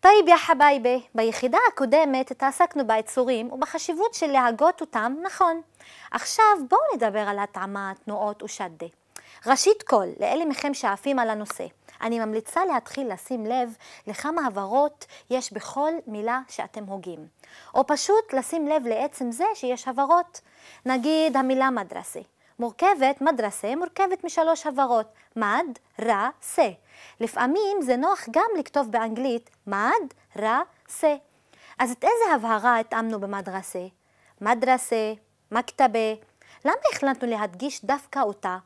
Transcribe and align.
طيب 0.00 0.28
يا 0.28 0.36
حبايب, 0.36 1.06
ביחידה 1.14 1.58
הקודמת 1.72 2.30
התעסקנו 2.30 2.86
ביצורים 2.86 3.52
ובחשיבות 3.52 4.14
של 4.14 4.26
להגות 4.26 4.80
אותם 4.80 5.14
נכון. 5.22 5.60
עכשיו 6.10 6.44
בואו 6.68 6.80
נדבר 6.94 7.20
על 7.20 7.38
התאמה, 7.38 7.92
תנועות 8.04 8.42
ושדה. 8.42 8.86
ראשית 9.46 9.82
כל, 9.82 10.06
לאלה 10.20 10.44
מכם 10.44 10.74
שעפים 10.74 11.18
על 11.18 11.30
הנושא, 11.30 11.66
אני 12.02 12.20
ממליצה 12.20 12.64
להתחיל 12.64 13.12
לשים 13.12 13.46
לב 13.46 13.76
לכמה 14.06 14.46
הברות 14.46 15.06
יש 15.30 15.52
בכל 15.52 15.92
מילה 16.06 16.40
שאתם 16.48 16.84
הוגים. 16.84 17.26
או 17.74 17.86
פשוט 17.86 18.32
לשים 18.32 18.68
לב 18.68 18.86
לעצם 18.86 19.32
זה 19.32 19.44
שיש 19.54 19.88
הברות. 19.88 20.40
נגיד 20.86 21.36
המילה 21.36 21.70
مدرسة. 21.70 22.20
מורכבת, 22.60 23.20
مدرسة 23.20 23.76
מורכבת 23.76 24.24
משלוש 24.24 24.66
הברות, 24.66 25.06
מד, 25.36 25.78
רע, 26.00 26.28
סה. 26.42 26.68
לפעמים 27.20 27.82
זה 27.82 27.96
נוח 27.96 28.26
גם 28.30 28.50
לכתוב 28.58 28.90
באנגלית 28.90 29.50
מד, 29.66 30.14
רע, 30.38 30.60
סה. 30.88 31.16
אז 31.78 31.90
את 31.90 32.04
איזה 32.04 32.34
הבהרה 32.34 32.78
התאמנו 32.78 33.20
במדרסה? 33.20 33.86
מדרסה, 34.40 35.12
מקטבה. 35.50 36.14
למה 36.64 36.82
החלטנו 36.92 37.30
להדגיש 37.30 37.84
דווקא 37.84 38.18
אותה? 38.18 38.58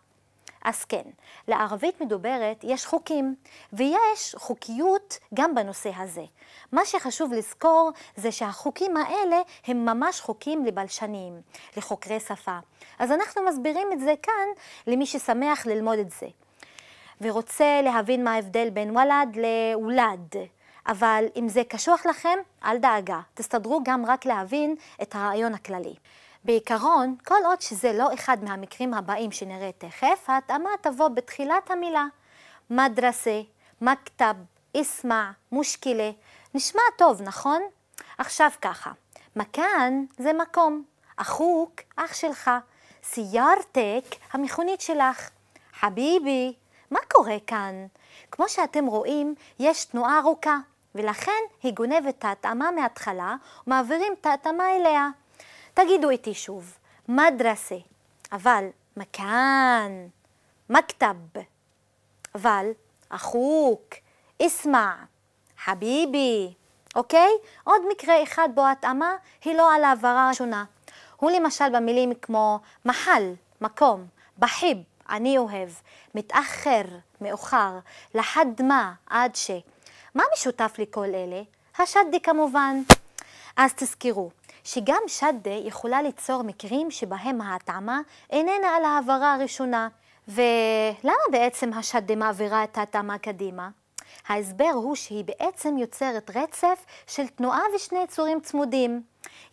אז 0.65 0.85
כן, 0.85 1.03
לערבית 1.49 2.01
מדוברת 2.01 2.61
יש 2.63 2.87
חוקים, 2.87 3.35
ויש 3.73 4.35
חוקיות 4.39 5.19
גם 5.35 5.55
בנושא 5.55 5.91
הזה. 5.97 6.25
מה 6.73 6.85
שחשוב 6.85 7.33
לזכור 7.33 7.91
זה 8.17 8.33
שהחוקים 8.33 8.97
האלה 8.97 9.41
הם 9.67 9.85
ממש 9.85 10.21
חוקים 10.21 10.65
לבלשנים, 10.65 11.41
לחוקרי 11.77 12.21
שפה. 12.21 12.59
אז 12.99 13.13
אנחנו 13.13 13.43
מסבירים 13.43 13.89
את 13.93 14.01
זה 14.01 14.15
כאן 14.23 14.49
למי 14.87 15.07
ששמח 15.07 15.67
ללמוד 15.67 15.99
את 15.99 16.11
זה. 16.11 16.27
ורוצה 17.21 17.81
להבין 17.83 18.25
מה 18.25 18.35
ההבדל 18.35 18.71
בין 18.71 18.91
וולד 18.91 19.37
לוולד. 19.37 20.35
אבל 20.87 21.25
אם 21.37 21.49
זה 21.49 21.63
קשוח 21.69 22.07
לכם, 22.07 22.39
אל 22.65 22.79
דאגה, 22.79 23.21
תסתדרו 23.35 23.81
גם 23.85 24.07
רק 24.07 24.27
להבין 24.27 24.77
את 25.03 25.15
הרעיון 25.15 25.55
הכללי. 25.55 25.95
בעיקרון, 26.45 27.17
כל 27.27 27.45
עוד 27.45 27.61
שזה 27.61 27.93
לא 27.93 28.15
אחד 28.15 28.45
מהמקרים 28.45 28.95
הבאים 28.95 29.33
שנראה 29.33 29.71
תכף, 29.79 30.25
ההתאמה 30.27 30.71
תבוא 30.81 31.09
בתחילת 31.09 31.71
המילה. 31.71 32.05
מדרסה, 32.71 33.41
מכתב, 33.81 34.35
אסמע, 34.77 35.31
מושקילה. 35.53 36.11
נשמע 36.55 36.83
טוב, 36.99 37.23
נכון? 37.23 37.63
עכשיו 38.19 38.51
ככה, 38.63 38.91
מקאן 39.37 40.05
זה 40.19 40.33
מקום, 40.33 40.83
אחוק, 41.17 41.71
אח 41.97 42.15
שלך, 42.15 42.51
סיירתק, 43.03 44.05
המכונית 44.33 44.81
שלך, 44.81 45.31
חביבי, 45.81 46.55
מה 46.91 47.01
קורה 47.13 47.37
כאן? 47.47 47.87
כמו 48.31 48.49
שאתם 48.49 48.87
רואים, 48.87 49.35
יש 49.59 49.85
תנועה 49.85 50.19
ארוכה, 50.19 50.59
ולכן 50.95 51.43
היא 51.63 51.73
גונבת 51.73 52.19
את 52.19 52.25
ההתאמה 52.25 52.71
מההתחלה 52.71 53.37
ומעבירים 53.67 54.13
את 54.21 54.27
ההתאמה 54.27 54.77
אליה. 54.77 55.09
תגידו 55.75 56.11
איתי 56.11 56.35
שוב, 56.35 56.79
מדרסה, 57.09 57.77
אבל 58.33 58.65
מקאן, 58.97 59.93
מכתב, 60.71 61.15
אבל 62.35 62.67
אחוק, 63.09 63.81
אסמע, 64.43 64.95
חביבי, 65.65 66.55
אוקיי? 66.95 67.31
עוד 67.65 67.83
מקרה 67.91 68.23
אחד 68.23 68.49
בו 68.55 68.67
התאמה 68.67 69.15
היא 69.45 69.55
לא 69.55 69.75
על 69.75 69.85
העברה 69.85 70.27
הראשונה. 70.27 70.65
הוא 71.17 71.31
למשל 71.31 71.77
במילים 71.77 72.15
כמו 72.23 72.59
מחל, 72.85 73.33
מקום, 73.61 74.07
בחיב, 74.39 74.79
אני 75.09 75.39
אוהב, 75.39 75.69
מתאחר, 76.15 76.85
מאוחר, 77.21 77.79
לחד 78.15 78.63
מה, 78.63 78.93
עד 79.07 79.37
ש. 79.37 79.51
מה 80.15 80.23
משותף 80.35 80.75
לכל 80.79 81.05
אלה? 81.15 81.43
השדי 81.79 82.21
כמובן. 82.21 82.83
אז 83.57 83.73
תזכרו, 83.75 84.31
שגם 84.65 85.03
שדה 85.07 85.51
יכולה 85.51 86.03
ליצור 86.03 86.43
מקרים 86.43 86.91
שבהם 86.91 87.41
ההטעמה 87.41 88.01
איננה 88.31 88.77
על 88.77 88.85
העברה 88.85 89.35
הראשונה. 89.35 89.89
ולמה 90.29 91.23
בעצם 91.31 91.73
השדה 91.73 92.17
מעבירה 92.17 92.65
את 92.65 92.79
ההטעמה 92.79 93.19
קדימה? 93.19 93.69
ההסבר 94.29 94.71
הוא 94.75 94.95
שהיא 94.95 95.25
בעצם 95.25 95.79
יוצרת 95.79 96.31
רצף 96.37 96.85
של 97.07 97.27
תנועה 97.27 97.63
ושני 97.75 97.99
יצורים 97.99 98.41
צמודים. 98.41 99.03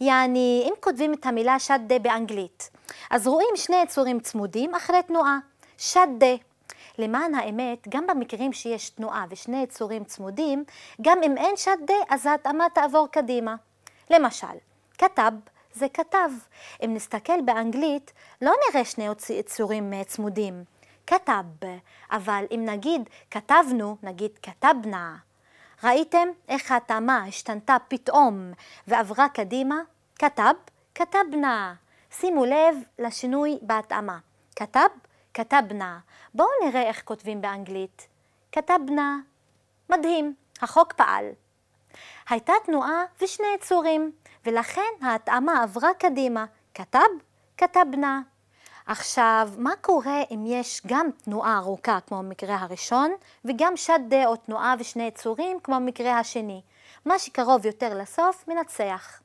יעני, 0.01 0.63
אם 0.65 0.73
כותבים 0.79 1.13
את 1.13 1.25
המילה 1.25 1.59
שדה 1.59 1.99
באנגלית, 1.99 2.69
אז 3.09 3.27
רואים 3.27 3.55
שני 3.55 3.75
יצורים 3.75 4.19
צמודים 4.19 4.75
אחרי 4.75 5.03
תנועה. 5.03 5.37
שדה. 5.77 6.35
למען 6.97 7.35
האמת, 7.35 7.87
גם 7.89 8.07
במקרים 8.07 8.53
שיש 8.53 8.89
תנועה 8.89 9.25
ושני 9.29 9.63
יצורים 9.63 10.03
צמודים, 10.03 10.63
גם 11.01 11.23
אם 11.23 11.37
אין 11.37 11.57
שדה, 11.57 11.93
אז 12.09 12.25
ההתאמה 12.25 12.65
תעבור 12.73 13.07
קדימה. 13.11 13.55
למשל, 14.09 14.47
כתב 15.01 15.31
זה 15.73 15.89
כתב. 15.89 16.29
אם 16.85 16.93
נסתכל 16.93 17.41
באנגלית, 17.45 18.13
לא 18.41 18.53
נראה 18.69 18.85
שני 18.85 19.07
יצורים 19.29 19.93
אה, 19.93 20.03
צמודים. 20.03 20.63
כתב, 21.07 21.43
אבל 22.11 22.45
אם 22.51 22.61
נגיד 22.65 23.09
כתבנו, 23.31 23.97
נגיד 24.03 24.31
כתבנה. 24.41 25.15
ראיתם 25.83 26.27
איך 26.47 26.71
ההתאמה 26.71 27.25
השתנתה 27.27 27.77
פתאום 27.87 28.51
ועברה 28.87 29.29
קדימה? 29.29 29.75
כתב, 30.19 30.53
כתבנה. 30.95 31.73
שימו 32.11 32.45
לב 32.45 32.75
לשינוי 32.99 33.59
בהתאמה. 33.61 34.19
כתב, 34.55 34.89
כתבנה. 35.33 35.99
בואו 36.33 36.49
נראה 36.65 36.81
איך 36.81 37.01
כותבים 37.05 37.41
באנגלית. 37.41 38.07
כתבנה. 38.51 39.17
מדהים, 39.89 40.33
החוק 40.61 40.93
פעל. 40.93 41.25
הייתה 42.29 42.53
תנועה 42.65 43.03
ושני 43.21 43.47
יצורים. 43.55 44.11
ולכן 44.45 44.91
ההתאמה 45.01 45.63
עברה 45.63 45.89
קדימה. 45.99 46.45
כתב, 46.73 46.99
כתבנה. 47.57 48.21
עכשיו, 48.85 49.49
מה 49.57 49.75
קורה 49.81 50.21
אם 50.31 50.43
יש 50.47 50.81
גם 50.87 51.07
תנועה 51.23 51.57
ארוכה 51.57 51.99
כמו 52.07 52.17
במקרה 52.17 52.55
הראשון, 52.55 53.11
וגם 53.45 53.77
שדה 53.77 54.25
או 54.25 54.35
תנועה 54.35 54.75
ושני 54.79 55.03
יצורים 55.03 55.59
כמו 55.63 55.75
במקרה 55.75 56.19
השני? 56.19 56.61
מה 57.05 57.19
שקרוב 57.19 57.65
יותר 57.65 57.93
לסוף 57.97 58.47
מנצח. 58.47 59.21